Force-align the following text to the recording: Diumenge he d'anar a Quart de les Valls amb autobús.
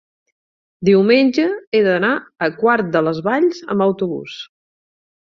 Diumenge 0.87 1.43
he 1.75 1.81
d'anar 1.87 2.13
a 2.45 2.49
Quart 2.61 2.89
de 2.95 3.01
les 3.09 3.19
Valls 3.27 3.61
amb 3.75 3.85
autobús. 3.87 4.39